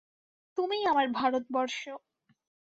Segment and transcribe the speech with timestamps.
[0.57, 1.81] তুমিই আমার ভারতবর্ষ।